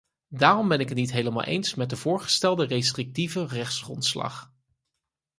[0.29, 4.51] Daarom ben ik het niet helemaal eens met de voorgestelde restrictieve rechtsgrondslag.